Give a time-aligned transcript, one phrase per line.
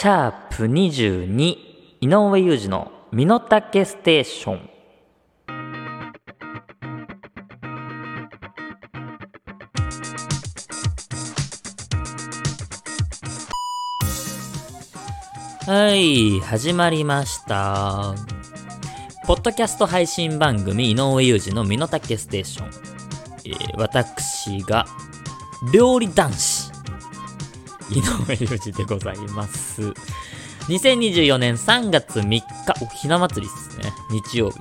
[0.00, 1.56] シャープ22
[2.00, 4.70] 井上裕二の身の丈ステーション。
[15.66, 18.14] はい始まりました。
[19.26, 22.70] ポッドキャスト配信番組井上裕二の身の丈ステーション、
[23.46, 24.86] えー私が
[25.72, 26.57] 料理男子。
[27.90, 29.94] 井上裕二でございます。
[30.68, 32.42] 2024年3月3日、
[32.82, 33.92] おひな祭りですね。
[34.10, 34.58] 日曜日。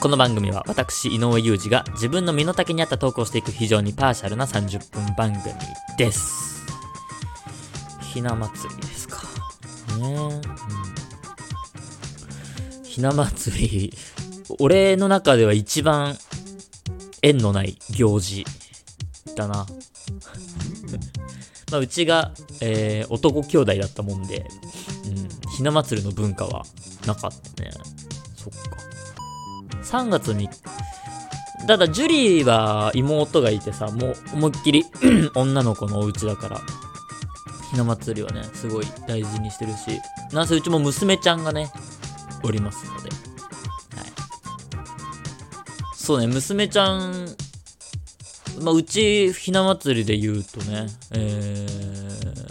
[0.00, 5.54] この番組は私、井上裕二が自分の身の丈に合った投稿していく非常にパーシャルな30分番組
[5.98, 6.64] です。
[8.00, 9.22] ひな祭りですか。
[9.98, 10.42] ねえうん。
[12.82, 13.92] ひな祭り、
[14.58, 16.16] 俺の中では一番
[17.20, 18.46] 縁のない行事
[19.34, 19.66] だな。
[21.70, 24.46] まあ、うちが、えー男兄弟だったもんで、
[25.06, 26.64] うん、ひな祭りの文化は
[27.06, 27.70] なかったね。
[28.36, 28.76] そっか。
[29.82, 30.48] 3月に、
[31.66, 34.84] ただ、ジュリーは妹がいてさ、もう思いっきり
[35.34, 36.60] 女の子のお家だから、
[37.70, 40.00] ひな祭りはね、すごい大事にしてるし、
[40.32, 41.70] なんせうちも娘ちゃんがね、
[42.44, 43.10] おりますので、はい。
[45.94, 47.36] そうね、娘ちゃん
[48.60, 52.46] まあ、うち、ひな祭りで言うとね、えー、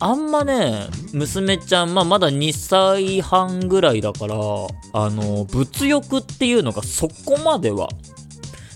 [0.00, 7.88] あんまね、娘ちゃん、まあ、まだ2歳半ぐらいだから、あの、物欲っていうのがそこまでは、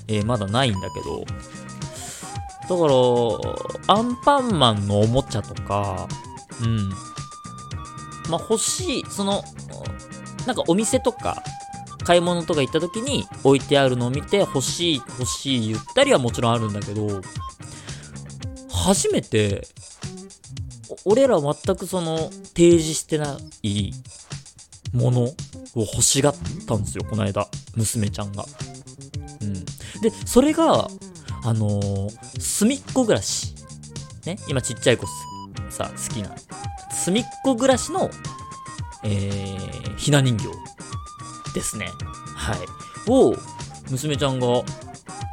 [0.07, 2.87] えーまだないんだけど、だか
[3.89, 6.09] ら、アンパンマンのおもちゃとか、
[6.63, 6.89] うん。
[8.31, 9.43] まあ、欲しい、その、
[10.47, 11.43] なんかお店とか、
[12.05, 17.21] 買い物とか行った時に置いてあるのを見て欲しい欲しい言ったりはもちろんあるんだけど
[18.71, 19.67] 初めて
[21.05, 23.93] 俺ら全くその提示してない
[24.93, 25.35] ものを
[25.75, 26.35] 欲しがっ
[26.67, 28.45] たんですよこの間娘ちゃんが。
[29.41, 29.65] うん。
[30.01, 30.89] でそれが
[31.45, 33.55] あのー、隅っこ暮らし。
[34.25, 35.07] ね今ちっちゃい子
[35.71, 36.35] さ好きな。
[36.93, 38.11] 隅っこ暮らしの
[39.03, 40.64] えー、ひな人形。
[41.55, 41.89] ですね。
[42.37, 42.59] はい。
[43.09, 43.35] を、
[43.91, 44.47] 娘ちゃんが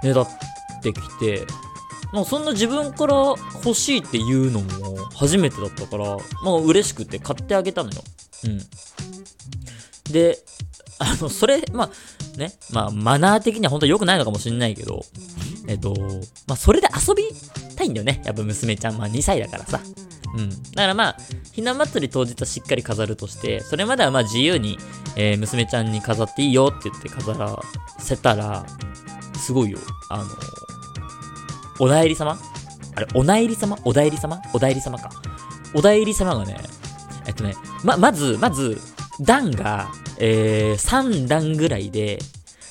[0.04, 0.28] ねだっ
[0.82, 1.46] てきて、
[2.14, 3.16] まあそんな自分から
[3.64, 8.02] 欲しいっていうのも初めてだったから、まあ嬉しくて買ってあげたのよ。
[8.46, 10.12] うん。
[10.12, 10.38] で、
[11.00, 15.04] あの、それ、まあね、まあマナー的には本当良くないのかもしんないけど、
[15.68, 15.96] えっと、
[16.48, 17.24] まあそれで遊び
[17.76, 18.22] たいんだよね。
[18.26, 19.80] やっぱ娘ちゃん、まあ2歳だからさ。
[20.36, 20.50] うん。
[20.50, 21.18] だからまあ、
[21.52, 24.78] ひな祭り当日はしっかり飾るとして、それまではまあ自由に、
[25.16, 27.60] えー娘ちゃんに飾っていいよって言って飾ら
[28.00, 28.66] せたら、
[29.38, 29.80] すごいよ。
[30.10, 30.26] あの、
[31.80, 32.38] お内裏様？
[32.96, 33.78] あれ、お内裏様？
[33.84, 34.42] お代理様？
[34.54, 35.10] お代理様か。
[35.74, 36.58] お代理様がね、
[37.26, 38.78] えっとね、ま、まず、まず、
[39.20, 42.20] 段が、えー、3段ぐらいで、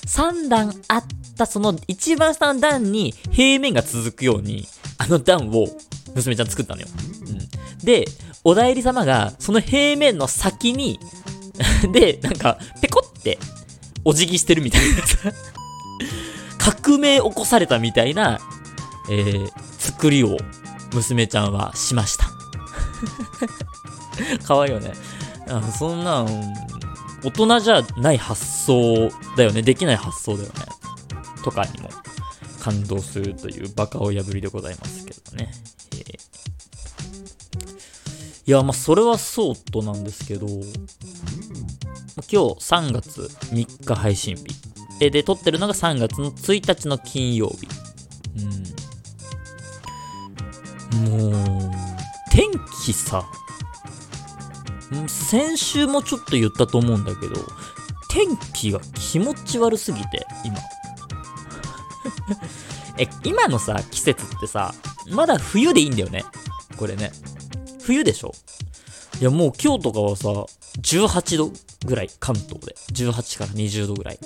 [0.07, 1.05] 3段あっ
[1.37, 4.67] たその一番下の段に平面が続くように、
[4.99, 5.67] あの段を
[6.15, 6.87] 娘ちゃん作ったのよ。
[7.27, 7.85] うん。
[7.85, 8.07] で、
[8.45, 10.99] お代理様がその平面の先に、
[11.93, 13.39] で、なんか、ペコって、
[14.05, 15.33] お辞儀してるみたいなさ、
[16.83, 18.41] 革命起こされたみたいな、
[19.11, 20.39] えー、作りを
[20.95, 22.31] 娘ちゃんはしました。
[24.47, 24.93] かわいいよね。
[25.49, 26.25] あそんな、
[27.23, 29.63] 大人じゃない発想だよね。
[29.63, 30.55] できない発想だよね。
[31.43, 31.91] とかにも
[32.61, 35.51] 感動するというバカを破りでございますけどね。
[38.51, 40.65] いや、まあ、それはそうとなんですけど、今日
[42.35, 43.23] 3月
[43.53, 44.45] 3日配信日。
[45.01, 47.69] えで、撮ってるのが3月の1日の金曜日。
[50.97, 51.01] うん。
[51.11, 51.33] もう、
[52.33, 52.51] 天
[52.85, 53.25] 気さ、
[55.07, 57.37] 先週もちょっと言ったと思うんだけど、
[58.09, 60.57] 天気が気持ち悪すぎて、今。
[62.99, 64.75] え、今のさ、季節ってさ、
[65.09, 66.25] まだ冬でいいんだよね。
[66.77, 67.13] これね。
[67.91, 68.33] 冬でしょ？
[69.21, 70.29] いや、もう今日とかはさ、
[70.81, 71.51] 18度
[71.85, 72.77] ぐらい、関東で。
[72.93, 74.19] 18から20度ぐらい。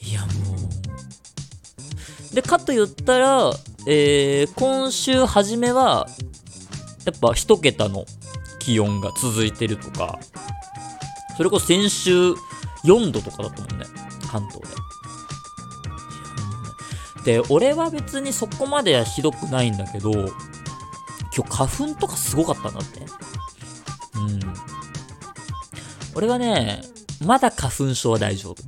[0.00, 0.26] いや、も
[2.32, 2.34] う。
[2.34, 3.52] で、かと言ったら、
[3.86, 6.08] えー、今週初めは、
[7.04, 8.06] やっぱ一桁の
[8.60, 10.18] 気温が続いてるとか、
[11.36, 12.32] それこそ先週
[12.84, 13.84] 4度とかだったもんね、
[14.32, 14.62] 関東
[17.24, 17.40] で。
[17.42, 20.10] で、俺は別にそこまではひどくないんだけど、
[21.36, 23.00] 今日花粉とかすごかったんだって。
[23.00, 24.40] うん。
[26.14, 26.82] 俺はね、
[27.24, 28.62] まだ花粉症は大丈夫。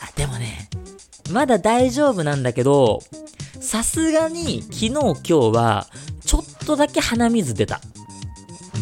[0.00, 0.68] あ、でもね、
[1.30, 3.00] まだ大丈夫なんだけど、
[3.60, 5.86] さすがに昨日今日は、
[6.24, 7.80] ちょっとだけ鼻水出た。
[8.74, 8.78] う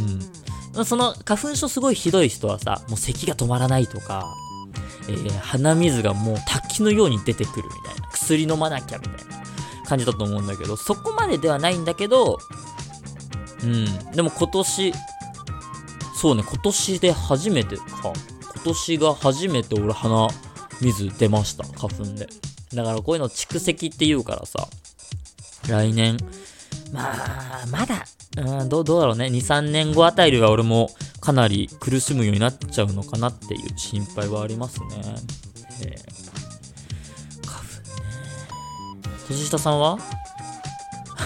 [0.81, 4.35] んその花粉症すごいひどい人はさ、もう咳が止まらないとか、
[5.09, 8.09] えー、鼻水がもう滝のように出てくるみたいな。
[8.11, 9.30] 薬飲まなきゃみたいな
[9.91, 12.39] 感じだと思うんだけど、そこまでではないんだけど、
[13.65, 14.13] うん。
[14.13, 14.95] でも今年、
[16.15, 17.83] そうね、今年で初めてか。
[18.55, 20.29] 今年が初めて俺鼻
[20.81, 21.65] 水出ました。
[21.65, 22.29] 花粉で。
[22.73, 24.69] だからこういうの蓄積って言うからさ、
[25.69, 26.17] 来年、
[26.93, 28.05] まあ、まだ、
[28.37, 29.27] うん、どうだろうね。
[29.27, 30.91] 2、3年後あたりは俺も
[31.21, 34.87] かなり苦しむようになっちゃうのかなっていう心配はありますね。
[35.83, 36.30] えー、
[39.31, 39.99] 年下さんは？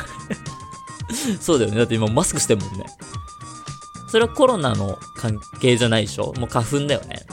[1.41, 1.79] そうだよね。
[1.79, 2.85] だって今マスクしてんもんね。
[4.11, 6.33] それはコロナの関係じゃないでしょ？
[6.35, 7.27] もう花粉だよね。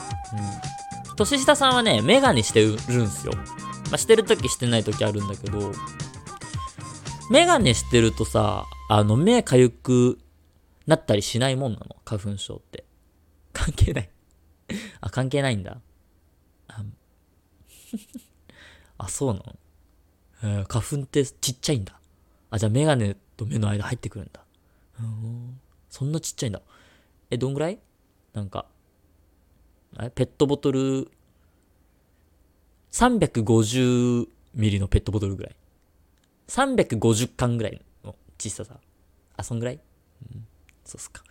[1.08, 1.16] うん。
[1.16, 3.32] 年下さんはね、メガネしてるんすよ。
[3.34, 5.72] まあ、してるときしてないときあるんだけど、
[7.30, 10.18] メガネしてるとさ、あの、目かゆく
[10.86, 11.96] なったりしないもんなの？
[12.04, 12.84] 花粉症って。
[13.52, 14.10] 関係ない
[15.02, 15.76] あ、関係ないんだ。
[16.68, 16.82] あ、
[18.96, 19.56] あそうなの、
[20.42, 21.98] えー、花粉ってちっちゃいんだ。
[22.50, 24.44] あ、じゃあメガネと目の間入ってくるんだ。
[25.00, 25.60] うん。
[25.88, 26.60] そんなちっちゃいんだ。
[27.30, 27.78] え、どんぐらい？
[28.34, 28.66] なんか、
[29.96, 30.10] あれ？
[30.10, 31.10] ペットボトル、
[32.90, 35.56] 350ミリのペットボトルぐらい。
[36.48, 38.76] 350巻ぐらいの小ささ。
[39.36, 39.80] あ、そんぐらい？
[40.34, 40.46] うん。
[40.84, 41.22] そうっすか。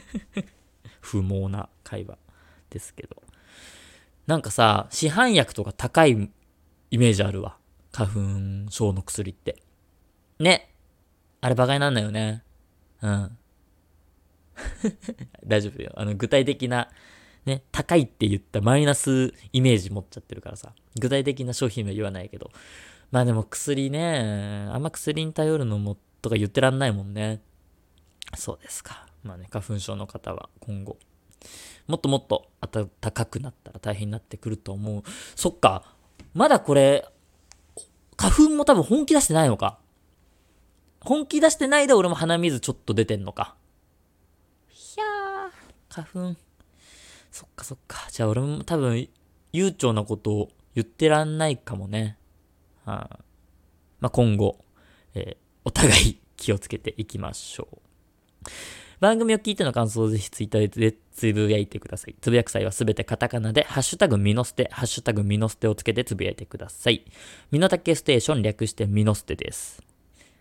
[1.00, 2.18] 不毛な会話
[2.70, 3.22] ですけど。
[4.26, 6.30] なんかさ、市販薬とか高い
[6.90, 7.56] イメージあるわ。
[7.98, 9.60] 花粉症の薬って。
[10.38, 10.72] ね。
[11.40, 12.44] あれバカになんなよね。
[13.02, 13.38] うん。
[15.44, 15.92] 大丈夫よ。
[15.96, 16.90] あの、具体的な、
[17.44, 20.74] ね、高いって言ったマイナスイメージ持っちゃってるからさ。
[21.00, 22.52] 具体的な商品は言わないけど。
[23.10, 27.42] まあでも薬ね、あんま薬に頼るのもとか言ってらんないもんね。
[28.36, 29.08] そうですか。
[29.24, 30.98] まあね、花粉症の方は今後、
[31.88, 35.02] もっともっと暖かくなったら大変になってくると思う。
[35.34, 35.96] そっか。
[36.34, 37.08] まだこれ、
[38.18, 39.78] 花粉も多分本気出してないのか。
[41.00, 43.54] 本気出してないで俺も鼻水ちょっと出てんのか。
[44.68, 45.50] ひゃー、
[45.88, 46.40] 花粉。
[47.30, 48.08] そっかそっか。
[48.10, 49.08] じゃあ俺も多分、
[49.52, 52.18] 悠長なことを言ってらんないかもね。
[52.84, 53.20] はあ、
[54.00, 54.64] まあ、今後、
[55.14, 57.78] えー、お互い気をつけていきましょう。
[59.00, 62.16] 番組を聞いての感想をぜひツイッターでつぶやいてください。
[62.20, 67.04] つぶやく際はすべてカタカナで、ハッシュタグミノステ、ハッシュタグミノステをつけてつぶやいてください。
[67.50, 69.82] ミノタケステーション略してミノステです。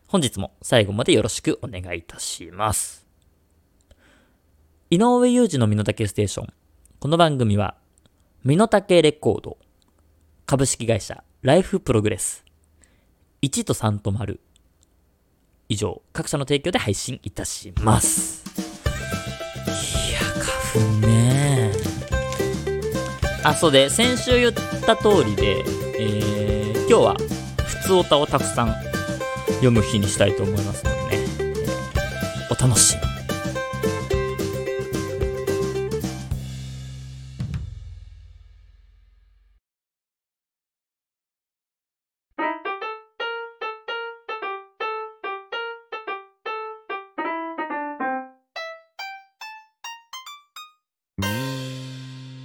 [0.07, 3.05] 本日も最後までよろしくお願いいたします。
[4.89, 6.47] 井上裕二のミノタケステーション。
[6.99, 7.75] この番組は、
[8.43, 9.57] ミノタケレコード、
[10.47, 12.43] 株式会社ライフプログレス。
[13.41, 14.39] 1と3と丸。
[15.69, 18.46] 以上、各社の提供で配信いたします。
[20.79, 21.71] ね。
[21.71, 21.73] え、
[23.43, 24.53] あ、そうで、先週言っ
[24.85, 25.63] た通りで、
[25.99, 27.17] えー、今日は、
[27.65, 28.75] 普通歌をたくさん
[29.55, 31.25] 読む日にしたいと思いますのでね、
[32.49, 33.16] お楽しみ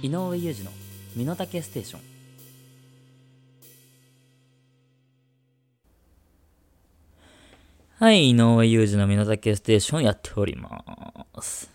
[0.03, 0.71] 井上裕二の
[1.15, 2.01] 身の丈ステーション
[7.99, 10.83] はい、井上裕二の身の丈ステーションやっておりま
[11.41, 11.71] す。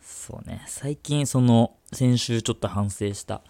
[0.00, 3.42] そうね、最近その、先週ちょっと反省した、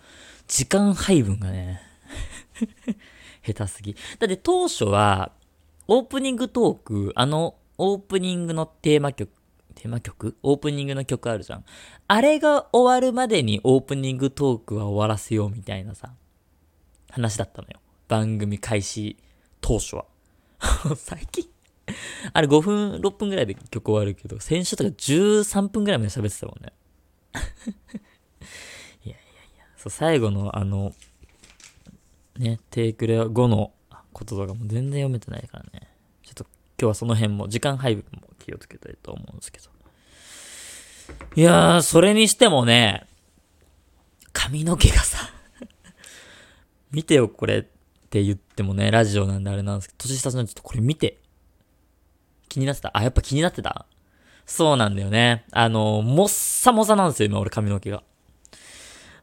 [0.48, 1.82] 時間配分がね
[3.44, 3.94] 下手すぎ。
[4.18, 5.32] だって当初は、
[5.88, 9.30] オープニングトーク、あの、オープニングのテーマ曲、
[9.82, 10.36] テーマ曲？
[10.44, 11.64] オープニングの曲あるじゃん。
[12.06, 16.14] あれが終わるまでにオープニングトークは終わらせようみたいなさ、
[17.10, 17.80] 話だったのよ。
[18.06, 19.16] 番組開始
[19.60, 20.04] 当初は。
[20.94, 21.48] 最近
[22.32, 26.72] あれ5分、6分ぐらいで曲終わるけど、先週とか13分ぐらいまで喋ってたもんね。
[29.04, 30.94] いやいやいや、そう、最後のあの、
[32.38, 33.72] ね、テイクレ後の
[34.12, 35.88] こととかも全然読めてないからね。
[36.22, 39.70] ちょっと今日はその辺も、時間配分も気をつけたいと思うんですけど。
[41.34, 43.06] いやー、それにしてもね、
[44.32, 45.18] 髪の毛がさ
[46.90, 47.62] 見てよ、これっ
[48.11, 51.18] て言ってもね、ラジオなんであれなんですけど、年下さんちょっとこれ見て。
[52.49, 52.90] 気になってた？
[52.92, 53.87] あ、やっぱ気になってた？
[54.44, 55.44] そうなんだよね。
[55.52, 58.02] あの、もっさもさなんですよ、今俺髪の毛が。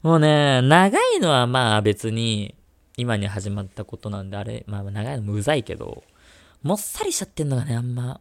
[0.01, 2.55] もうね、長いのはまあ別に、
[2.97, 6.03] 今に始まったことなんで、あれ、まあ長いのもうざいけど、
[6.63, 8.19] もっさりしちゃってんのがね、あんま、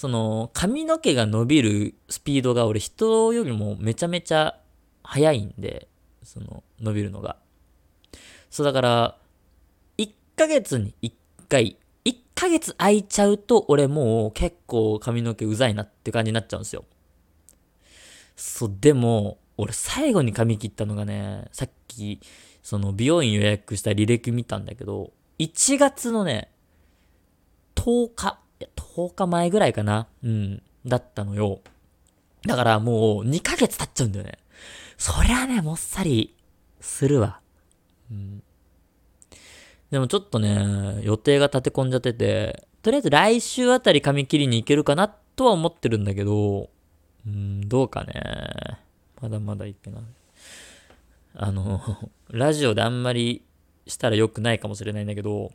[0.00, 4.58] その、髪の毛が伸びるスピードが俺人よりもめちゃめちゃ
[5.02, 5.88] 速いんで、
[6.22, 7.36] その、伸びるのが。
[8.48, 9.18] そうだから、
[9.98, 11.12] 1ヶ月に1
[11.50, 11.76] 回、
[12.06, 16.86] 1ヶ月空いちゃうと俺もう結構髪の毛うざいなって感じになっちゃうんですよ。
[18.36, 22.20] そう、でも、俺最後に髪切ったのがね、さっき、
[22.62, 26.50] その美容院予約した履歴見たんだけど、1月のね、
[27.74, 28.40] 10日、
[28.76, 31.60] 10日前ぐらいかなうん、だったのよ。
[32.46, 34.38] だからもう2ヶ月経っちゃうんだよね。
[34.96, 36.34] そりゃね、もっさり
[36.80, 37.40] するわ。
[38.10, 38.42] うん。
[39.90, 46.70] でもちょっとね、予定が立て込んじゃってて、とりあえず来週あたり髪切りに行けるかなとは思ってるんだけど、
[47.26, 48.78] うん、どうかね。
[49.20, 50.02] まだまだいけない。
[51.34, 51.80] あの、
[52.30, 53.42] ラジオであんまり
[53.86, 55.52] したら良くないかもしれないんだけど、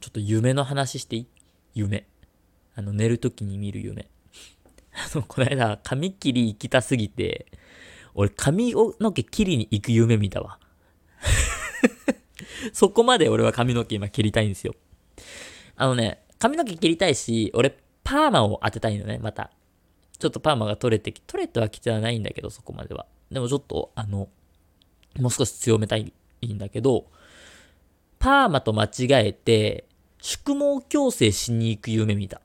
[0.00, 1.26] ちょっと夢の話していい？
[1.78, 2.06] 夢。
[2.74, 4.08] あの、寝るときに見る夢。
[4.92, 7.46] あの、この間、髪切り行きたすぎて、
[8.14, 10.58] 俺髪の毛切りに行く夢見たわ。
[12.72, 14.74] そこまで俺は髪の毛今切りたいんですよ。
[15.76, 19.52] あのね、髪の毛切りたいし、俺パーマを当てたいのね、また。
[20.18, 23.06] ちょっとパーマが取れてき、取れてはきてはないんだけど、そこまでは。
[23.30, 24.28] でもちょっと、あの、
[25.18, 26.12] もう少し強めたい
[26.44, 27.06] んだけど、
[28.18, 29.87] パーマと間違えて、
[30.20, 32.40] 宿毛矯正しに行く夢見た。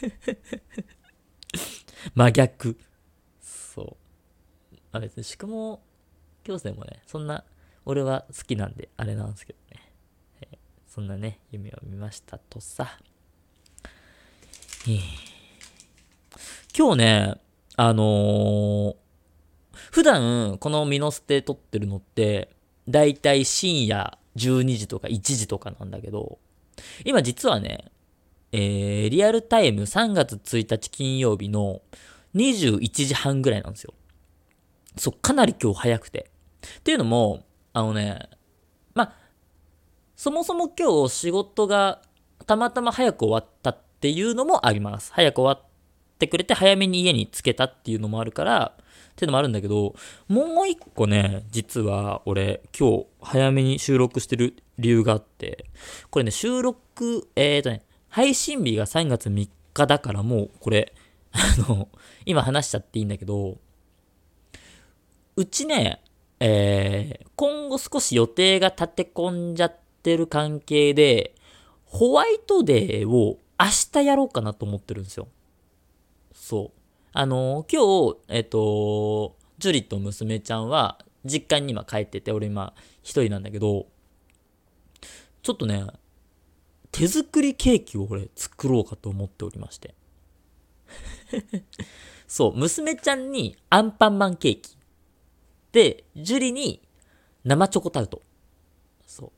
[2.14, 2.78] 真逆。
[3.40, 3.96] そう。
[4.92, 5.80] まあ別に宿毛
[6.44, 7.44] 矯正もね、そんな
[7.84, 9.92] 俺は好きなんであれなんですけどね。
[10.42, 12.98] えー、そんなね、夢を見ましたとさ。
[14.86, 15.00] えー、
[16.76, 17.34] 今日ね、
[17.76, 18.96] あのー、
[19.92, 22.50] 普段このミノステ撮ってるのって、
[22.88, 26.38] だいたい深夜12時とか1時とかなんだけど、
[27.04, 27.90] 今実はね、
[28.52, 31.82] えー、リアルタイム3月1日金曜日の
[32.34, 33.94] 21時半ぐらいなんですよ。
[34.96, 36.30] そう、かなり今日早くて。
[36.78, 38.28] っていうのも、あのね、
[38.94, 39.12] まあ、
[40.16, 42.02] そもそも今日仕事が
[42.46, 45.12] たまたま早く終わったっていうのもあります。
[45.12, 45.68] 早く終わっ
[46.18, 48.76] てくれて早めに家に着けたっていうのもあるから、
[49.10, 49.94] っていうのもあるんだけど、
[50.28, 55.66] もう一個ね、実は俺今日早めに収録してる理由があって、
[56.10, 60.94] これね、収録、えーとね、配信日が3月3日だからもうこれ、
[61.32, 61.38] あ
[61.68, 61.88] の、
[62.26, 63.58] 今話しちゃっていいんだけど、
[65.36, 66.02] うちね、
[66.40, 71.34] えー、今後少し予定が立て込んじゃってる関係で、
[71.84, 75.28] ホワイトデーを明日やろうかなと思ってるんですよ。
[76.32, 76.79] そう。
[77.12, 83.86] あの、今日、えっ、と、ジュリと娘ちゃんは実家に今帰ってて、俺今一人なんだけど、
[85.42, 85.86] ちょっとね、
[86.92, 89.94] 手作りケーキを俺作ろうかと思っておりまして。
[92.26, 94.76] そう、娘ちゃんにアンパンマンケーキ。
[95.72, 96.82] で、ジュリに
[97.44, 98.22] 生チョコタルト。
[99.06, 99.32] そう。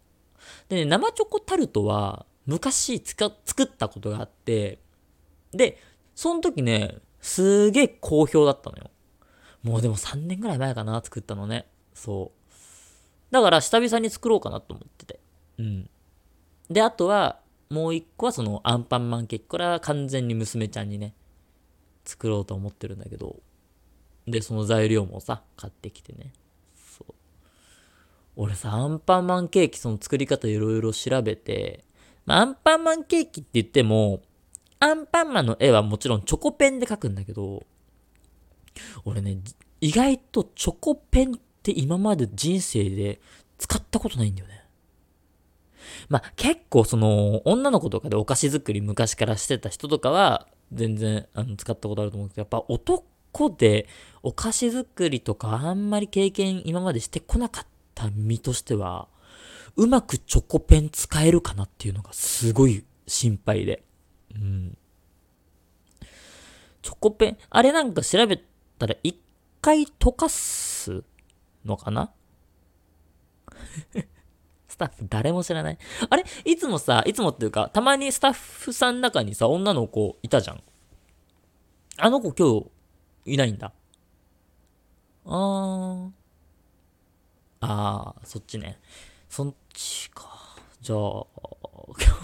[0.68, 4.78] でね、生チョコタルトは昔作ったことがあって、
[5.52, 5.78] で、
[6.14, 8.90] その時ね、すげえ好評だったのよ。
[9.62, 11.66] もうでも3年ぐらい前かな、作ったのね。
[11.94, 13.32] そう。
[13.32, 15.20] だから久々に作ろうかなと思ってて。
[15.58, 15.90] うん。
[16.68, 19.46] で、あとは、もう一個はそのアンパンマンケーキ。
[19.46, 21.14] これは完全に娘ちゃんにね、
[22.04, 23.36] 作ろうと思ってるんだけど。
[24.26, 26.32] で、その材料もさ、買ってきてね。
[26.74, 27.14] そう。
[28.34, 31.84] 俺さ、アンパンマンケーキその作り方いろいろ調べて、
[32.26, 34.22] まあ、アンパンマンケーキって言っても、
[34.82, 37.64] アンパンマンの絵はもちろんチョコペンで描くんだけど、
[39.04, 39.38] 俺ね、
[39.80, 43.20] 意外とチョコペンって今まで人生で
[43.58, 44.64] 使ったことないんだよね。
[46.08, 53.86] まあ、結構その、女の子とかでお菓子作り昔からしてた人とかは、全然、あの、使ったことあると思うけど、やっぱ男で
[54.24, 59.06] お菓子作りとかあんまり経験今までしてこなかった身としては、
[59.76, 63.84] うまくチョコペン使えるかなっていうのがすごい心配で。
[64.34, 64.78] うん。
[66.82, 68.42] チョコペン、あれなんか調べ
[68.78, 69.18] たら一
[69.60, 71.04] 回溶かす
[71.64, 72.12] のかな？
[74.68, 76.24] スタッフ誰も知らないあれ？
[76.44, 80.62] いつもさ、いつもっていうか、たまにスタッフさんの中にさ、女の子いたじゃん。
[81.98, 82.60] あの子今
[83.24, 83.72] 日いないんだ。
[85.26, 86.10] あー。
[87.60, 88.80] あー、そっちね。
[89.28, 90.56] そっちか。
[90.80, 91.26] じゃあ、 今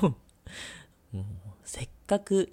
[0.01, 0.15] 日、う、
[1.15, 1.23] せ
[2.17, 2.51] っかく、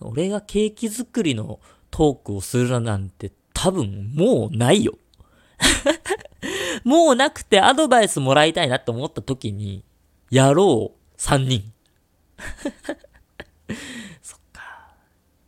[0.00, 1.58] 俺がケーキ作りの
[1.90, 4.96] トークをするなんて多分もうないよ。
[6.84, 9.82] もうなくてアドバイスもらいたいなって思った時に、
[10.30, 11.72] やろう3人。
[14.22, 14.94] そっか。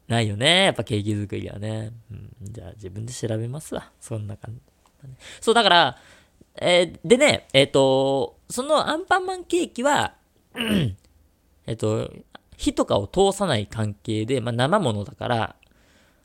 [0.09, 0.65] ないよね。
[0.65, 1.93] やっぱケーキ作りはね。
[2.11, 3.93] うん、じゃあ自分で調べますわ。
[4.01, 4.61] そんな感じ。
[5.41, 5.99] そう、だから、
[6.57, 10.17] えー、でね、えっ、ー、と、そのアンパンマンケーキは、
[11.67, 12.13] えっと、
[12.61, 15.57] 火とかを通さない関係で、まあ、生ものだから、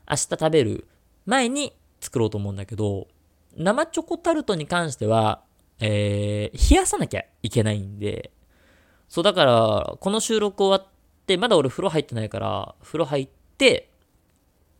[0.06, 0.86] 明日食べる
[1.24, 3.08] 前に作ろうと思うんだけど、
[3.56, 5.42] 生チョコタルトに関しては、
[5.80, 8.32] えー、冷やさなきゃいけないんで、
[9.08, 10.92] そう、だから、この収録終わっ
[11.26, 13.90] て、まだ俺風呂入ってないから、風呂入って、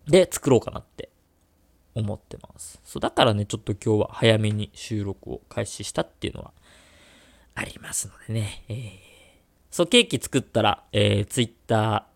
[0.07, 1.09] で、作ろうかなって
[1.95, 2.83] 思ってます。
[2.85, 6.53] そう、だからね、ちょっと今日は早めに収録を開始したっていうのは
[7.55, 8.65] ありますのでね。
[8.69, 9.06] えー、
[9.77, 12.07] そう、ケーキ作ったら、えー、ツイッタ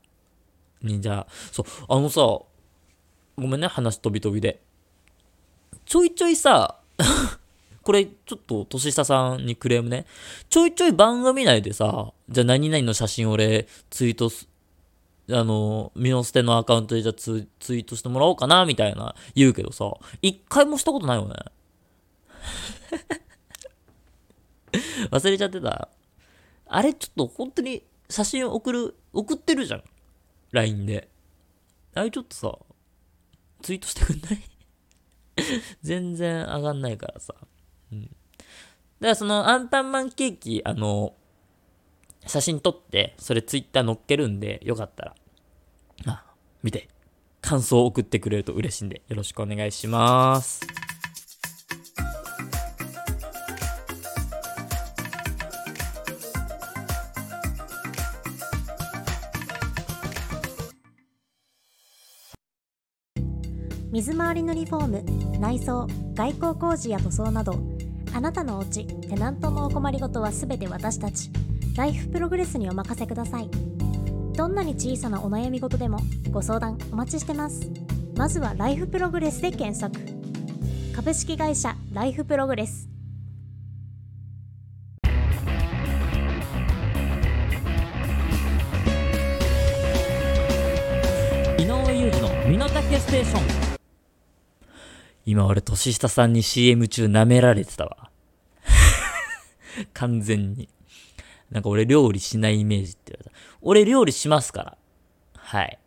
[0.82, 2.46] ーに、じゃあ、そう、あのさ、ご
[3.46, 4.62] めんね、話飛び飛びで。
[5.84, 6.80] ちょいちょいさ、
[7.84, 10.06] これ、ちょっと年下さんにクレームね。
[10.48, 14.48] ちょいちょい番組内でさ、じゃあ何々の写真俺ツイートす、
[15.30, 21.34] あの、ミノステのアカウントでじゃあツツイートしてもらおうかな、みたいな言うけどさ、一回もしたことないよね。
[25.12, 25.90] 忘れちゃってた？
[26.72, 29.82] あれちょっと本当に写真送る、送ってるじゃん。
[30.52, 31.08] LINE で。
[31.94, 32.56] あれちょっとさ、
[33.60, 34.40] ツイートしてくんない？
[35.82, 37.34] 全然上がんないからさ。
[37.92, 38.02] うん。
[38.04, 38.14] だか
[39.00, 41.14] らそのアンパンマンケーキ、あの、
[42.26, 45.14] 写真撮って、それツイッター載っけるんで、よかったら、
[46.06, 46.24] あ、
[46.62, 46.88] 見て、
[47.40, 50.60] 感想を送ってくれると嬉しいんで、よろしくお願いします。
[63.90, 67.54] 水回りのリフォーム内装外交工事や塗装など
[68.14, 71.30] あなたのお家テナントのお困りごとは全て私たち。
[71.76, 73.48] ライフプログレスにお任せください。
[74.36, 76.00] どんなに小さなお悩み事でも
[76.30, 77.70] ご相談お待ちしてます。
[78.16, 79.96] まずはライフプログレスで検索。
[80.94, 82.89] 株式会社ライフプログレス。
[95.30, 98.10] 今俺年下さんに CM 中舐められてたわ。
[99.94, 100.68] 完全に。
[101.52, 103.30] なんか俺料理しないイメージって言われた。
[103.60, 104.78] 俺料理しますから。
[105.36, 105.78] はい。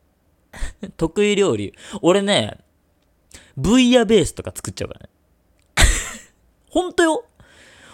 [0.96, 1.74] 得意料理。
[2.02, 2.58] 俺ね、
[3.58, 5.10] ブイヤベースとか作っちゃうからね。
[6.70, 7.26] ほんとよ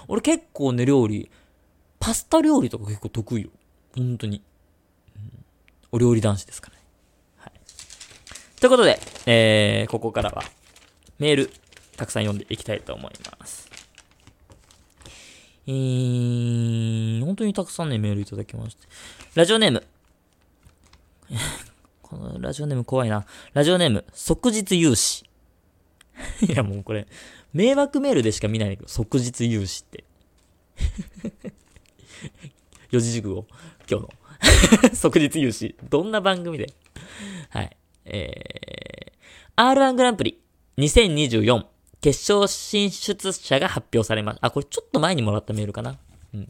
[0.08, 1.32] 俺結構ね、料理、
[2.00, 3.50] パスタ料理とか結構得意よ。
[3.96, 4.44] ほんとに。
[5.16, 5.46] うん、
[5.94, 6.84] お料理男子ですからね。
[7.38, 8.60] はい。
[8.60, 10.44] ということで、えー、ここからは、
[11.20, 11.52] メール、
[11.98, 13.70] たくさん読んでいきたいと思います。
[15.68, 18.88] えー、本当にたくさんね、メールいただきまして。
[19.36, 19.84] ラジオネーム。
[22.02, 23.26] このラジオネーム怖いな。
[23.54, 25.26] ラジオネーム、即日融資。
[26.42, 27.06] いやもうこれ、
[27.52, 30.06] 迷惑メールでしか見ないけど、即日融資って。
[32.92, 33.46] 四字熟語、
[33.92, 34.10] 今日の。
[34.96, 35.76] 即日融資。
[35.90, 36.74] どんな番組で？
[37.50, 37.78] はい。
[38.06, 40.40] えー、R1 グランプリ
[40.80, 41.66] 2024
[42.02, 44.48] 決勝進出者が発表されました。
[44.48, 45.98] あ、これちょっと前にもらったメールかな。
[46.34, 46.50] うん。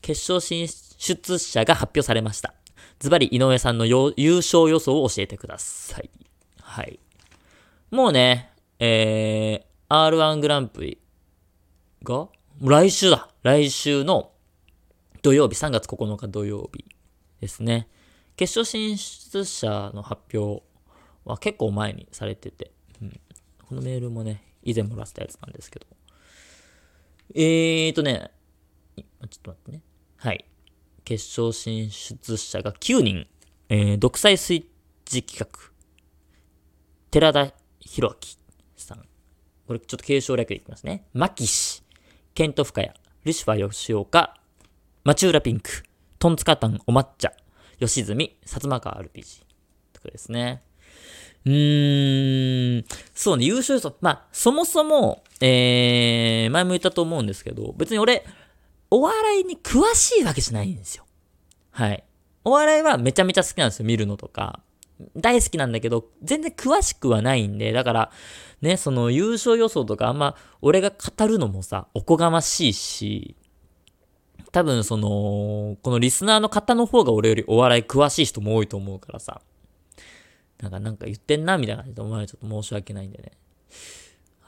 [0.00, 2.54] 決勝進出者が発表されました。
[3.00, 6.10] ズバリ井上さんの優勝予想を教えてください。
[6.60, 7.00] はい。
[7.90, 10.98] もうね、えー、R1 グランプリ
[12.04, 12.28] が、
[12.60, 13.28] 来週だ。
[13.42, 14.30] 来週の
[15.22, 16.84] 土曜日、3月9日土曜日
[17.40, 17.88] ですね。
[18.36, 20.62] 決勝進出者の発表
[21.24, 22.70] は結構前にされてて、
[23.68, 25.86] このメールもね、以前もらったやつなんですけど。
[27.34, 28.30] えーとね、
[28.96, 29.82] ちょっと待ってね。
[30.16, 30.44] はい。
[31.04, 33.26] 決勝進出者が9人。
[33.68, 34.64] えー、独裁スイッ
[35.04, 35.72] チ企画。
[37.10, 38.16] 寺田博明
[38.76, 39.04] さん。
[39.66, 41.06] これちょっと継承略でいきますね。
[41.12, 41.82] 牧氏、
[42.34, 44.40] ケント深谷、ルシファー吉岡、
[45.02, 45.82] 町浦ピンク、
[46.20, 47.32] トンツカタンお抹茶、
[47.80, 49.42] 吉住、薩摩川 RPG。
[49.92, 50.62] とかですね。
[51.46, 53.96] うーん、そうね、優勝予想。
[54.00, 58.26] まあ、そもそも、えー、前も言ったと思うんですけど、別に俺、
[58.90, 61.04] お笑いに詳しいわけじゃないんですよ。
[61.70, 62.02] はい。
[62.44, 64.60] お笑いはめちゃめちゃ好きなんですよ、見るのとか。
[65.14, 68.10] 大好きなんだけど、全然詳しくはないんで、だから、
[68.60, 73.36] ね、その優勝予想とかあんま、俺が語るのもさ、おこがましいし、
[74.50, 79.42] 多分その、このリスナーの方の方が俺よりお笑い詳しい人も多いと思うからさ、
[80.60, 83.32] なんか、なんか言ってんな、みたいな感じで思われちょっと申し訳ないんでね。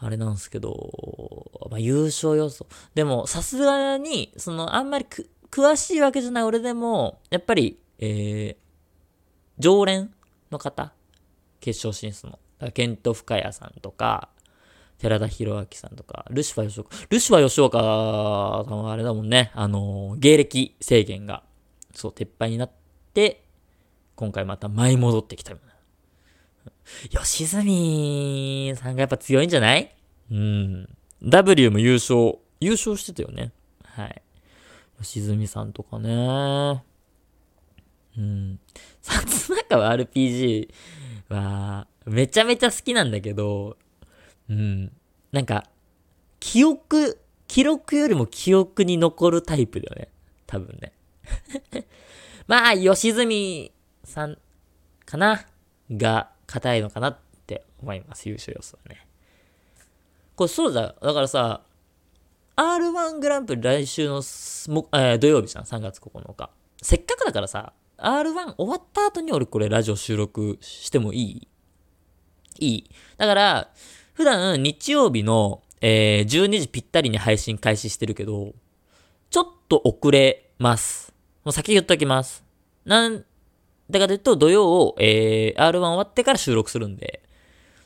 [0.00, 2.66] あれなんですけど、まあ、優勝予想。
[2.94, 8.56] でも、さすがに、その、あんまりく詳しいわけじゃない俺でも、やっぱり、えー、
[9.58, 10.14] 常連
[10.50, 10.92] の方
[11.60, 12.38] 決勝進出の。
[12.72, 14.30] ケント・深谷さんとか、
[14.98, 16.90] 寺田博明さんとか、ルシファー吉岡。
[17.08, 19.52] ルシファー吉岡さんはあれだもんね。
[19.54, 21.44] あのー芸歴制限が、
[21.94, 22.70] そう、撤廃になっ
[23.14, 23.44] て、
[24.16, 25.54] 今回また舞い戻ってきた。
[27.10, 29.94] 吉住さんがやっぱ強いんじゃない？
[30.30, 30.88] うん。
[31.22, 33.52] W も優勝、優勝してたよね。
[33.84, 34.22] はい。
[35.02, 36.82] 吉住さんとかね。
[38.16, 38.58] うん。
[39.02, 40.68] 薩摩川 RPG
[41.28, 43.76] は、めちゃめちゃ好きなんだけど、
[44.48, 44.92] うん。
[45.30, 45.64] なんか、
[46.40, 50.08] 記憶、記録よりも記憶に残るタイプだよね。
[50.46, 50.92] 多分ね。
[52.46, 53.72] まあ、吉住
[54.04, 54.38] さん
[55.04, 55.46] かな？
[55.90, 58.28] が硬いのかなって思います。
[58.28, 59.06] 優勝予想はね。
[60.34, 60.94] これそうだ。
[61.00, 61.62] だからさ、
[62.56, 65.64] R1 グランプリ来週のも、えー土曜日じゃん。
[65.64, 66.50] 3月9日。
[66.82, 71.48] せっかくだからさ、R1 終わった後に俺これラジオ収録してもいい？
[72.60, 72.90] いい。
[73.16, 73.70] だから、
[74.14, 78.54] 普段日曜日の、えー12時ぴったりに配信開始してるけど、
[79.30, 81.12] ちょっと遅れます。
[81.44, 82.42] もう先言っときます。
[82.84, 83.24] なん
[83.90, 87.22] だかというと、土曜を、えー R1 終わってから収録するんで、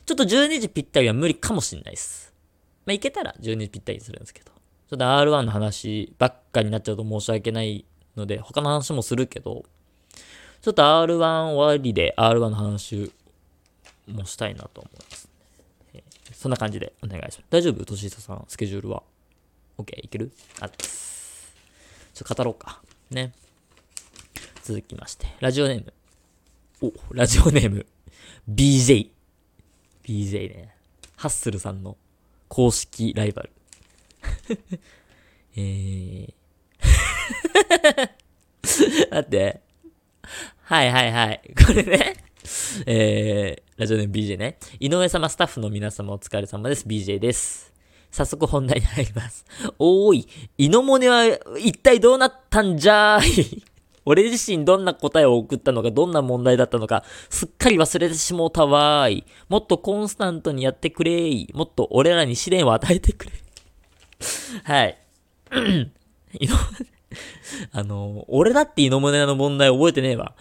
[0.05, 2.33] ちょっと12時ぴったりは無理かもしんないです。
[2.85, 4.51] まあ、いけたら12時ぴったりにするんですけど。
[4.89, 7.85] ちょっと R1 の話ばっかになっちゃうと申し訳ない
[8.15, 9.63] ので、他の話もするけど、
[10.61, 13.11] ちょっと R1 終わりで R1 の話
[14.07, 15.29] もしたいなと思います、
[16.33, 17.43] そんな感じでお願いします。
[17.49, 17.85] 大丈夫？
[17.85, 19.01] としささん、スケジュールは
[19.79, 20.05] ？OK?
[20.05, 20.31] いける？
[20.59, 20.69] あっ。
[20.69, 22.81] ちょっと語ろうか。
[23.09, 23.31] ね。
[24.63, 25.93] 続きまして、ラジオネーム。
[26.81, 27.85] お、ラジオネーム。
[28.49, 29.09] BJ。
[30.05, 30.73] BJ ね。
[31.17, 31.97] ハッスルさんの
[32.47, 33.51] 公式ライバル。
[35.57, 36.33] えー。
[39.11, 39.59] 待って。
[40.61, 41.41] はいはいはい。
[41.67, 42.15] これね。
[42.85, 44.59] えー、ラジオネーム BJ ね。
[44.79, 46.87] 井上様、スタッフの皆様お疲れ様です。
[46.87, 47.73] BJ です。
[48.11, 49.43] 早速本題に入ります。
[49.77, 51.25] おーい、イノモネは
[51.59, 53.72] 一体どうなったんじゃーい。
[54.05, 59.25] 俺自身どんな答えを送ったのか、どんな問題だったのか、すっかり忘れてしもうたわーい。
[59.49, 61.51] もっとコンスタントにやってくれーい。
[61.53, 63.31] もっと俺らに試練を与えてくれ。
[64.63, 64.97] はい。
[67.71, 70.33] あの、俺だってイノモネの問題覚えてねえわ。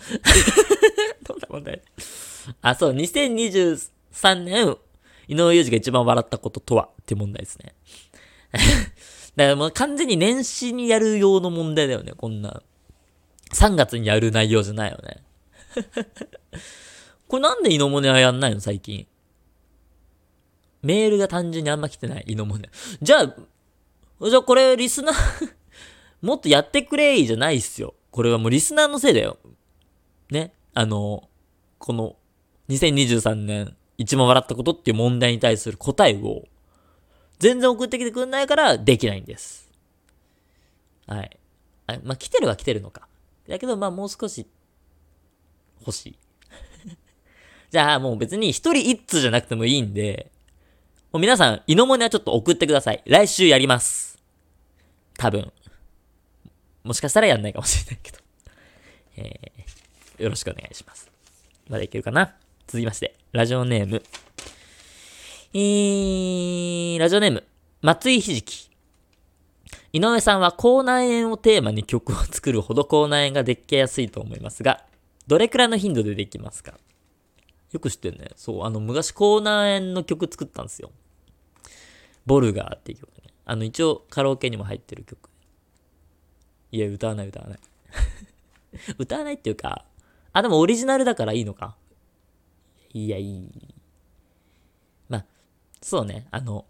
[1.26, 1.82] どんな問題？
[2.62, 4.76] あ、そう、2023年、
[5.28, 7.74] 井上裕二が一番笑ったこととはって問題ですね。
[9.36, 12.62] だからもう完全に年始にやる用の問題だよね、こんな。
[13.52, 15.22] 3月にやる内容じゃないよね。
[17.28, 19.06] これなんでイノモネはやんないの最近？
[20.82, 22.68] メールが単純にあんま来てない、イノモネ。
[23.00, 23.36] じゃあ、
[24.28, 25.52] じゃあこれリスナー
[26.20, 27.94] もっとやってくれーじゃないっすよ。
[28.10, 29.38] これはもうリスナーのせいだよ。
[30.30, 30.52] ね？
[30.74, 31.28] あの、
[31.78, 32.16] この
[32.68, 36.44] 2023年一番笑ったことっていう問題に対する答えを
[37.38, 39.70] 全然送ってきてくんないからできないんです。
[41.06, 41.38] はい。
[41.86, 43.08] あまあ、来てるは来てるのか。
[43.48, 44.46] だけど、まあ、もう少し
[45.80, 46.18] 欲しい。
[47.70, 50.30] じゃあ、もう別に一人一通じゃなくてもいいんで、
[51.12, 53.02] もう皆さん、イノモネはちょっと送ってください。
[53.04, 54.18] 来週やります。
[55.18, 55.52] 多分。
[56.84, 58.18] もしかしたらやんないかもしれないけど。
[59.16, 61.10] えー、よろしくお願いします。
[61.68, 62.34] まだいけるかな？
[62.66, 64.02] 続きまして、ラジオネーム。
[65.54, 67.44] えー、ラジオネーム、
[67.82, 68.71] 松井ひじき。
[69.92, 74.84] 井上さんは口内炎をテーマに曲を作るほど口内炎ができやすいと思いますが、
[75.26, 76.74] どれくらいの頻度でできますか？
[77.72, 78.30] よく知ってるね。
[78.36, 80.90] そう、あの、昔口内炎の曲作ったんですよ。
[82.24, 83.34] ボルガーっていう曲ね。
[83.44, 85.28] あの、一応カラオケにも入ってる曲。
[86.70, 87.58] いや、歌わない歌わない。
[88.98, 89.84] 歌わないっていうか、
[90.32, 91.76] あ、でもオリジナルだからいいのか。
[92.94, 93.50] いや、いい。
[95.08, 95.24] まあ、
[95.82, 96.64] そうね、あの、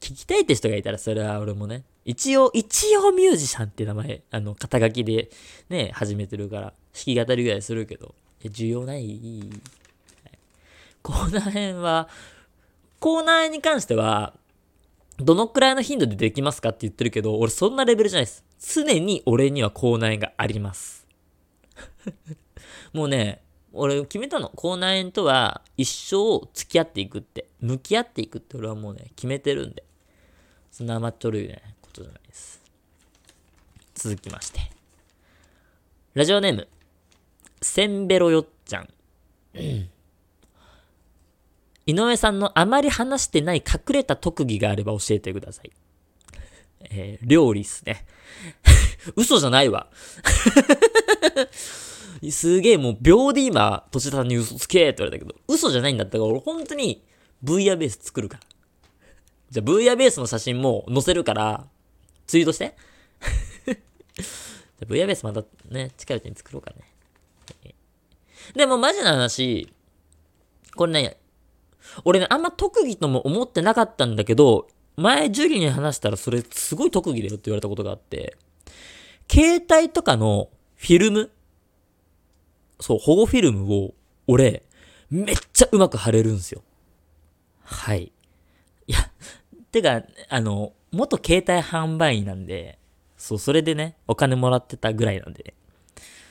[0.00, 5.30] 聞きたいって人がいたらそれは俺もね、一応、一応ミュージシャンって名前、あの、肩書きで
[5.68, 9.06] ね、始めてるから、弾き語りぐらいするけど、いや需要ない？
[9.06, 10.38] はい
[11.02, 12.08] 口内炎は、
[13.00, 14.34] 口内炎に関しては、
[15.18, 18.44] どのくらいの頻度でできますかって言ってるけど、俺そんなレベルじゃないです。
[18.60, 21.06] 常に俺には口内炎があります。
[22.92, 24.50] もうね、俺決めたの。
[24.50, 27.48] 口内炎とは一生付き合っていくって。
[27.60, 29.84] 向き合っていくって俺はもうね、決めてるんで。
[30.78, 32.62] そんな甘っちょるいね、ことじゃないです。
[33.96, 34.60] 続きまして。
[36.14, 36.68] ラジオネーム。
[37.60, 38.88] せんべろよっちゃん。
[41.84, 45.72] 井上さんのあまり話してない隠れた特技があれば教えてください。
[46.90, 48.06] えー料理っすね。
[49.16, 49.88] 嘘じゃないわ。
[52.30, 57.04] すげえもう秒で今、年田さんに嘘つけって言われたけど、嘘じゃないんだったから俺本当に
[57.42, 58.57] VR ベース作るから。
[59.50, 61.66] じゃあ VR ベースの写真も載せるから、
[62.26, 62.74] ツイートして。
[63.66, 63.74] じゃ
[64.82, 67.74] あ VR ベースまたね、近いうちに作ろうかね。
[68.54, 69.72] でもマジな話、
[70.74, 71.18] これね、
[72.04, 78.36] 俺ね、あんま特技とも思ってなかったんだけど、前、ジュリに話したらそれすごい特技だよって言われたことがあって、
[79.30, 81.30] 携帯とかのフィルム
[82.80, 83.94] そう、保護フィルムを、
[84.26, 84.62] 俺、
[85.10, 86.62] めっちゃうまく貼れるんすよ。
[87.62, 88.12] はい。
[88.86, 88.98] いや、
[89.82, 92.78] てか、あの、元携帯販売員なんで、
[93.16, 95.54] そう、それでね、お金もらってたぐらいなんで、ね、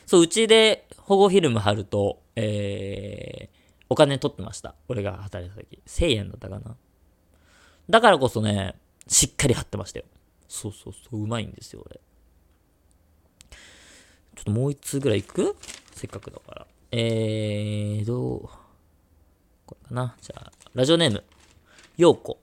[0.05, 3.57] そう、うちで保護フィルム貼ると、えー、
[3.89, 4.75] お金取ってました。
[4.87, 5.79] 俺が働いた時。
[5.85, 6.75] 1000円だったかな。
[7.89, 8.75] だからこそね、
[9.07, 10.05] しっかり貼ってましたよ。
[10.47, 11.99] そうそうそう、うまいんですよ、俺。
[14.35, 15.55] ちょっともう一通ぐらい行く？
[15.93, 16.67] せっかくだから。
[16.91, 18.41] えー、どう、
[19.65, 20.15] これかな。
[20.21, 21.23] じゃあ、ラジオネーム、
[21.97, 22.39] ようこ。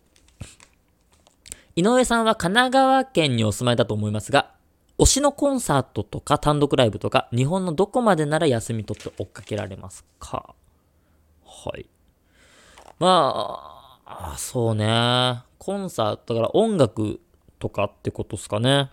[1.77, 4.55] 井上さんは神奈川県にお住まいだと思いますが、
[4.97, 10.55] 推しのコンサートとか単独ライブとか、日本のどこまでなら休み取って追っかけられますか？
[11.45, 11.87] はい。
[13.01, 15.43] まあ、そうね。
[15.59, 17.21] コンサート、だから音楽
[17.59, 18.91] とかってことっすかね。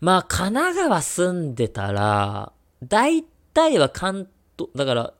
[0.00, 5.14] まあ、神奈川住んでたら、大体は関東、だから、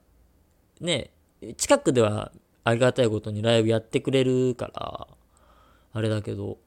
[0.81, 1.11] ね、
[1.57, 2.31] 近くでは
[2.63, 5.09] ありがたいことにライブやってくれるから、
[5.95, 6.59] あれだけど、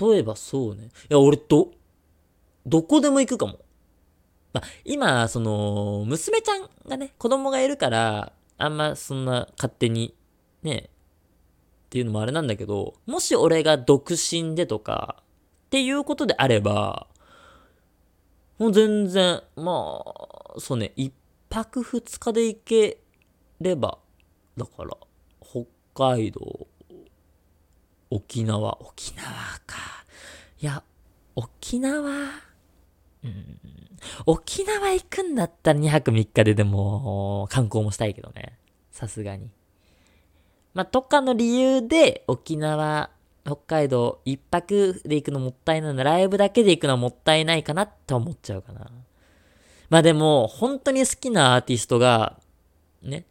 [0.00, 0.84] 例えばそうね。
[0.84, 1.72] いや、俺ど、
[2.66, 3.58] どこでも行くかも。
[4.52, 10.14] まあ、今、その、娘ちゃんがね、子供がいるから、あんまそんな勝手に、
[10.62, 10.90] ね、
[11.86, 15.22] っていうのもあれなんだけど、もし俺が独身でとか、
[15.66, 17.06] っていうことであれば、
[18.58, 21.12] もう全然、まあ、そうね、一
[21.48, 22.98] 泊二日で行け
[23.60, 23.98] れば、
[24.56, 24.96] だから、
[25.40, 26.66] 北海道、
[28.10, 29.24] 沖縄、沖縄
[29.66, 30.04] か。
[30.60, 30.82] いや、
[31.34, 32.00] 沖縄、
[33.24, 33.58] うん、
[34.26, 38.58] 沖縄行くんだったら2泊3日ででも観光もしたいけどね。
[38.90, 39.50] さすがに。
[40.74, 43.10] まあ、とかの理由で沖縄
[43.44, 46.04] 北海道一泊で行くのもったいないな。
[46.04, 48.90] ライブだけで行くのはもったいないかなって思っちゃうかな。
[49.88, 52.38] まあでも、本当に好きなアーティストが、
[53.02, 53.24] ね、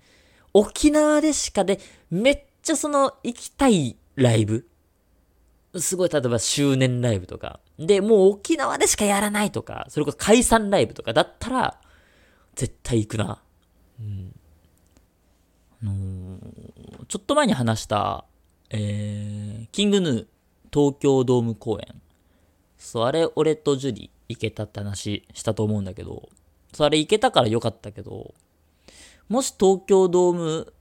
[0.54, 4.68] 沖縄でしかで、めっちゃその行きたいライブ。
[5.78, 7.60] すごい、例えば周年ライブとか。
[7.78, 11.82] で、もう沖縄でしかやらないとか、それこそ解散ライブとかだったら、
[12.56, 13.42] 絶対行くな。
[14.00, 14.40] うん。
[15.84, 18.26] あのー、ちょっと前に話した、
[18.70, 20.26] えー、キングヌー
[20.74, 22.02] 東京ドーム公演。
[22.78, 26.30] そう、あれ、俺とジュリ行けたって話したと思うんだけど、
[26.74, 28.34] そう、あれ行けたからよかったけど、
[29.28, 30.74] もし東京ドーム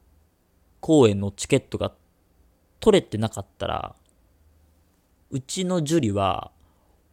[0.80, 1.92] 公演のチケットが
[2.84, 3.94] 取れてなかったら、
[5.30, 6.50] うちのジュリは、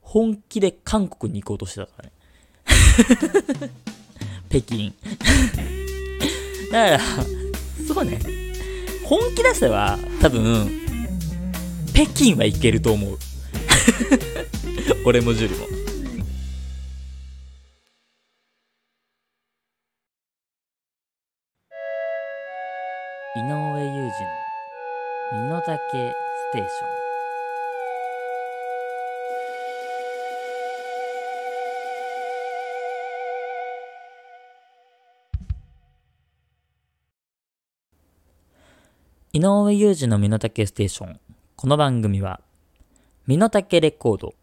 [0.01, 2.11] 本気で韓国に行こうとしてたからね。
[4.51, 4.91] 北京。
[6.73, 6.99] だから、
[7.87, 8.19] そうね。
[9.05, 10.69] 本気出せば、多分、
[11.93, 13.17] 北京はいけると思う。
[15.07, 15.80] 俺もジュリも。
[25.61, 26.89] の身の丈ステーション。
[39.33, 41.19] 井上裕二の身の丈ステーション。
[41.55, 42.41] この番組は、
[43.27, 44.33] 身の丈レコード、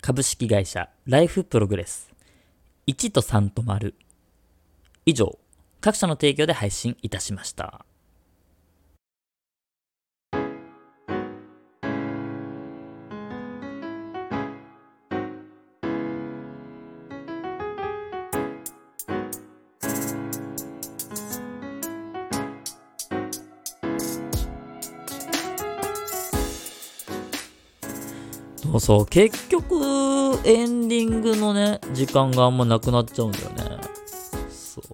[0.00, 2.10] 株式会社ライフプログレス、
[2.86, 3.94] 1と3と丸、
[5.04, 5.38] 以上、
[5.80, 7.84] 各社の提供で配信いたしました。
[28.80, 29.74] そうそう、結局、
[30.44, 33.78] エンディングのね、時間があんまなくなっちゃうんだよね。
[34.50, 34.84] そう。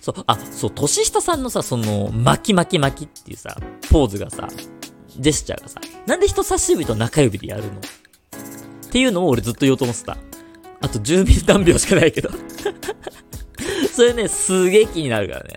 [0.00, 3.56] そう、あ、そう、年下さんのさ、その、巻き巻き巻きっていうさ、
[3.90, 4.48] ポーズがさ、
[5.18, 7.80] ジェスチャーがさ、なんで人差し指と中指でやるの？
[7.80, 10.16] っていうのを俺ずっと言おうと思ってた。
[10.80, 12.30] あと10ミリ何秒しかないけど
[13.92, 15.56] それね、すげえ気になるからね。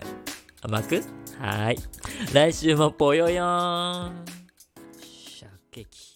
[0.62, 0.96] あ、巻く？
[1.38, 1.78] はーい。
[2.34, 4.24] 来週もぽよよーん。
[5.00, 6.11] シャケキ。